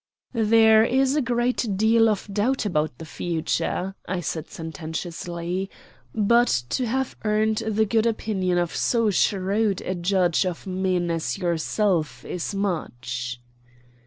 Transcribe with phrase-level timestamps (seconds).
[0.33, 5.69] "There is a great deal of doubt about the future," said I sententiously;
[6.15, 11.37] "but to have earned the good opinion of so shrewd a judge of men as
[11.37, 13.39] yourself is much."